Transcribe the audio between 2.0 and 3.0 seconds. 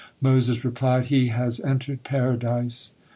Paradise."